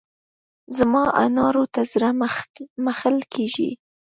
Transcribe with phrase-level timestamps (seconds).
[0.77, 2.09] زما انارو ته زړه
[2.85, 3.69] مښل کېږي.